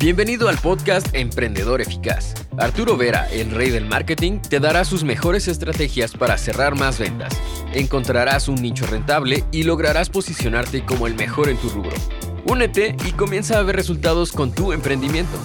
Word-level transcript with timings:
Bienvenido 0.00 0.48
al 0.48 0.56
podcast 0.58 1.08
Emprendedor 1.12 1.80
Eficaz. 1.80 2.34
Arturo 2.56 2.96
Vera, 2.96 3.28
el 3.32 3.50
rey 3.50 3.70
del 3.70 3.84
marketing, 3.84 4.38
te 4.38 4.60
dará 4.60 4.84
sus 4.84 5.02
mejores 5.02 5.48
estrategias 5.48 6.12
para 6.12 6.38
cerrar 6.38 6.76
más 6.76 7.00
ventas. 7.00 7.36
Encontrarás 7.74 8.46
un 8.46 8.62
nicho 8.62 8.86
rentable 8.86 9.42
y 9.50 9.64
lograrás 9.64 10.08
posicionarte 10.08 10.84
como 10.86 11.08
el 11.08 11.16
mejor 11.16 11.48
en 11.48 11.56
tu 11.56 11.68
rubro. 11.70 11.96
Únete 12.46 12.94
y 13.08 13.10
comienza 13.10 13.58
a 13.58 13.62
ver 13.64 13.74
resultados 13.74 14.30
con 14.30 14.52
tu 14.52 14.72
emprendimiento. 14.72 15.36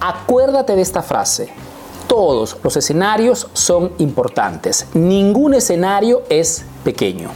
Acuérdate 0.00 0.74
de 0.74 0.82
esta 0.82 1.00
frase. 1.00 1.48
Todos 2.08 2.56
los 2.64 2.76
escenarios 2.76 3.46
son 3.52 3.92
importantes. 3.98 4.88
Ningún 4.94 5.54
escenario 5.54 6.24
es 6.28 6.64
pequeño. 6.82 7.30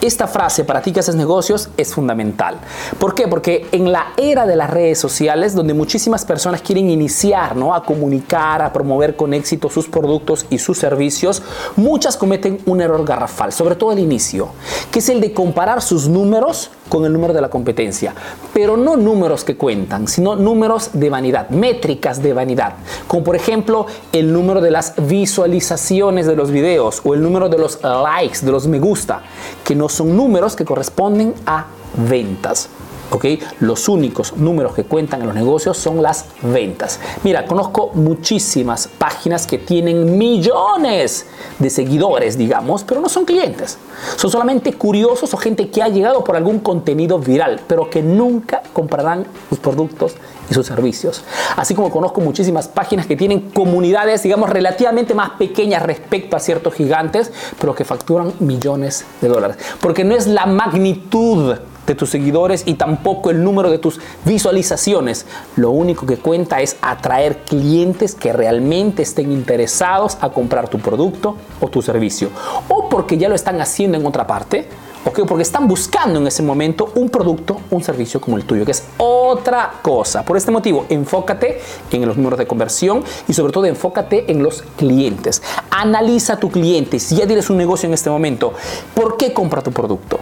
Esta 0.00 0.26
frase 0.26 0.64
para 0.64 0.80
ti 0.80 0.92
que 0.92 1.00
haces 1.00 1.14
negocios 1.14 1.68
es 1.76 1.92
fundamental. 1.92 2.56
¿Por 2.98 3.14
qué? 3.14 3.28
Porque 3.28 3.66
en 3.70 3.92
la 3.92 4.14
era 4.16 4.46
de 4.46 4.56
las 4.56 4.70
redes 4.70 4.98
sociales, 4.98 5.54
donde 5.54 5.74
muchísimas 5.74 6.24
personas 6.24 6.62
quieren 6.62 6.88
iniciar 6.88 7.54
¿no? 7.54 7.74
a 7.74 7.84
comunicar, 7.84 8.62
a 8.62 8.72
promover 8.72 9.14
con 9.14 9.34
éxito 9.34 9.68
sus 9.68 9.88
productos 9.88 10.46
y 10.48 10.56
sus 10.56 10.78
servicios, 10.78 11.42
muchas 11.76 12.16
cometen 12.16 12.60
un 12.64 12.80
error 12.80 13.04
garrafal, 13.04 13.52
sobre 13.52 13.74
todo 13.74 13.90
al 13.90 13.98
inicio, 13.98 14.48
que 14.90 15.00
es 15.00 15.08
el 15.10 15.20
de 15.20 15.34
comparar 15.34 15.82
sus 15.82 16.08
números 16.08 16.70
con 16.88 17.04
el 17.04 17.12
número 17.12 17.34
de 17.34 17.42
la 17.42 17.50
competencia. 17.50 18.14
Pero 18.54 18.78
no 18.78 18.96
números 18.96 19.44
que 19.44 19.56
cuentan, 19.56 20.08
sino 20.08 20.34
números 20.34 20.90
de 20.94 21.10
vanidad, 21.10 21.50
métricas 21.50 22.22
de 22.22 22.32
vanidad. 22.32 22.74
Como 23.06 23.22
por 23.22 23.36
ejemplo 23.36 23.86
el 24.12 24.32
número 24.32 24.62
de 24.62 24.70
las 24.70 24.94
visualizaciones 24.96 26.26
de 26.26 26.36
los 26.36 26.50
videos 26.50 27.02
o 27.04 27.12
el 27.12 27.22
número 27.22 27.50
de 27.50 27.58
los 27.58 27.78
likes, 27.82 28.40
de 28.40 28.50
los 28.50 28.66
me 28.66 28.78
gusta, 28.78 29.22
que 29.62 29.74
no 29.74 29.89
son 29.90 30.16
números 30.16 30.56
que 30.56 30.64
corresponden 30.64 31.34
a 31.46 31.66
ventas. 32.08 32.68
¿Ok? 33.10 33.24
Los 33.60 33.88
únicos 33.88 34.36
números 34.36 34.74
que 34.74 34.84
cuentan 34.84 35.20
en 35.20 35.26
los 35.26 35.34
negocios 35.34 35.76
son 35.76 36.02
las 36.02 36.26
ventas. 36.42 37.00
Mira, 37.22 37.44
conozco 37.46 37.90
muchísimas 37.94 38.88
páginas 38.88 39.46
que 39.46 39.58
tienen 39.58 40.16
millones 40.18 41.26
de 41.58 41.70
seguidores, 41.70 42.38
digamos, 42.38 42.84
pero 42.84 43.00
no 43.00 43.08
son 43.08 43.24
clientes. 43.24 43.78
Son 44.16 44.30
solamente 44.30 44.72
curiosos 44.74 45.32
o 45.34 45.36
gente 45.36 45.68
que 45.70 45.82
ha 45.82 45.88
llegado 45.88 46.24
por 46.24 46.36
algún 46.36 46.60
contenido 46.60 47.18
viral, 47.18 47.60
pero 47.66 47.90
que 47.90 48.02
nunca 48.02 48.62
comprarán 48.72 49.26
sus 49.48 49.58
productos 49.58 50.14
y 50.50 50.54
sus 50.54 50.66
servicios. 50.66 51.22
Así 51.56 51.74
como 51.74 51.90
conozco 51.90 52.20
muchísimas 52.20 52.68
páginas 52.68 53.06
que 53.06 53.16
tienen 53.16 53.50
comunidades, 53.50 54.22
digamos, 54.22 54.50
relativamente 54.50 55.14
más 55.14 55.30
pequeñas 55.30 55.82
respecto 55.82 56.36
a 56.36 56.40
ciertos 56.40 56.74
gigantes, 56.74 57.32
pero 57.60 57.74
que 57.74 57.84
facturan 57.84 58.32
millones 58.40 59.04
de 59.20 59.28
dólares. 59.28 59.56
Porque 59.80 60.04
no 60.04 60.14
es 60.14 60.26
la 60.26 60.46
magnitud 60.46 61.56
de 61.90 61.96
tus 61.96 62.10
seguidores 62.10 62.62
y 62.66 62.74
tampoco 62.74 63.30
el 63.30 63.42
número 63.42 63.68
de 63.68 63.78
tus 63.78 64.00
visualizaciones. 64.24 65.26
Lo 65.56 65.70
único 65.70 66.06
que 66.06 66.18
cuenta 66.18 66.60
es 66.60 66.76
atraer 66.80 67.38
clientes 67.38 68.14
que 68.14 68.32
realmente 68.32 69.02
estén 69.02 69.32
interesados 69.32 70.16
a 70.20 70.30
comprar 70.30 70.68
tu 70.68 70.78
producto 70.78 71.36
o 71.60 71.66
tu 71.66 71.82
servicio. 71.82 72.30
O 72.68 72.88
porque 72.88 73.18
ya 73.18 73.28
lo 73.28 73.34
están 73.34 73.60
haciendo 73.60 73.98
en 73.98 74.06
otra 74.06 74.24
parte. 74.24 74.68
o 75.04 75.10
Porque 75.26 75.42
están 75.42 75.66
buscando 75.66 76.20
en 76.20 76.28
ese 76.28 76.44
momento 76.44 76.92
un 76.94 77.08
producto, 77.08 77.60
un 77.70 77.82
servicio 77.82 78.20
como 78.20 78.36
el 78.36 78.44
tuyo, 78.44 78.64
que 78.64 78.70
es 78.70 78.84
otra 78.96 79.72
cosa. 79.82 80.24
Por 80.24 80.36
este 80.36 80.52
motivo, 80.52 80.86
enfócate 80.88 81.60
en 81.90 82.06
los 82.06 82.16
números 82.16 82.38
de 82.38 82.46
conversión 82.46 83.02
y 83.26 83.32
sobre 83.32 83.52
todo 83.52 83.64
enfócate 83.66 84.30
en 84.30 84.44
los 84.44 84.62
clientes. 84.76 85.42
Analiza 85.70 86.34
a 86.34 86.36
tu 86.36 86.50
cliente. 86.50 87.00
Si 87.00 87.16
ya 87.16 87.26
tienes 87.26 87.50
un 87.50 87.56
negocio 87.56 87.88
en 87.88 87.94
este 87.94 88.10
momento, 88.10 88.52
¿por 88.94 89.16
qué 89.16 89.32
compra 89.32 89.60
tu 89.60 89.72
producto? 89.72 90.20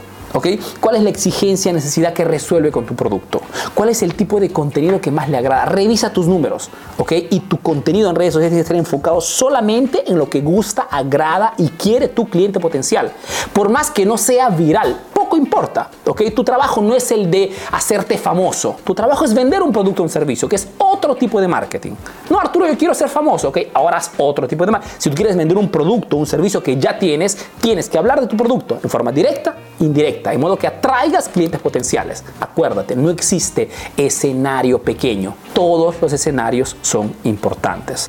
¿Cuál 0.81 0.97
es 0.97 1.03
la 1.03 1.11
exigencia, 1.11 1.73
necesidad 1.73 2.13
que 2.13 2.25
resuelve 2.25 2.71
con 2.71 2.87
tu 2.87 2.95
producto? 2.95 3.41
¿Cuál 3.75 3.89
es 3.89 4.03
el 4.03 4.15
tipo 4.15 4.41
de 4.41 4.51
contenido 4.51 5.01
que 5.01 5.11
más 5.11 5.29
le 5.29 5.37
agrada? 5.37 5.65
Revisa 5.67 6.13
tus 6.13 6.27
números, 6.27 6.71
¿ok? 6.99 7.13
Y 7.31 7.41
tu 7.41 7.59
contenido 7.59 8.11
en 8.11 8.17
redes 8.17 8.35
sociales 8.35 8.55
que 8.55 8.61
estar 8.61 8.77
enfocado 8.77 9.21
solamente 9.21 10.11
en 10.11 10.19
lo 10.19 10.29
que 10.29 10.41
gusta, 10.41 10.83
agrada 10.83 11.55
y 11.59 11.69
quiere 11.69 12.09
tu 12.09 12.29
cliente 12.29 12.61
potencial. 12.61 13.13
Por 13.53 13.69
más 13.69 13.91
que 13.91 14.07
no 14.07 14.19
sea 14.19 14.51
viral, 14.51 15.01
importa, 15.37 15.91
¿ok? 16.07 16.23
Tu 16.35 16.45
trabajo 16.45 16.81
no 16.81 16.95
es 16.95 17.11
el 17.13 17.31
de 17.31 17.53
hacerte 17.73 18.19
famoso. 18.19 18.77
Tu 18.85 18.95
trabajo 18.95 19.25
es 19.25 19.35
vender 19.35 19.63
un 19.63 19.73
producto 19.73 20.03
o 20.03 20.05
un 20.05 20.11
servicio, 20.11 20.49
que 20.49 20.57
es 20.57 20.69
otro 20.79 21.15
tipo 21.15 21.41
de 21.41 21.49
marketing. 21.49 21.93
No, 22.31 22.39
Arturo, 22.39 22.67
yo 22.67 22.77
quiero 22.77 22.95
ser 22.95 23.09
famoso, 23.09 23.49
¿ok? 23.49 23.59
Ahora 23.75 23.99
haz 23.99 24.13
otro 24.17 24.47
tipo 24.47 24.65
de 24.65 24.73
marketing. 24.73 24.95
Si 24.99 25.11
tú 25.11 25.17
quieres 25.17 25.37
vender 25.37 25.57
un 25.57 25.69
producto, 25.69 26.17
un 26.17 26.27
servicio 26.27 26.63
que 26.63 26.77
ya 26.77 26.99
tienes, 26.99 27.37
tienes 27.61 27.89
que 27.89 27.99
hablar 27.99 28.21
de 28.21 28.27
tu 28.27 28.37
producto 28.37 28.79
en 28.83 28.91
forma 28.91 29.13
directa, 29.13 29.57
indirecta, 29.81 30.31
de 30.31 30.39
modo 30.39 30.57
que 30.57 30.67
atraigas 30.67 31.29
clientes 31.29 31.61
potenciales. 31.61 32.25
Acuérdate, 32.41 32.97
no 32.97 33.11
existe 33.11 33.71
escenario 33.97 34.81
pequeño. 34.81 35.35
Todos 35.53 36.01
los 36.01 36.13
escenarios 36.13 36.77
son 36.83 37.15
importantes. 37.25 38.09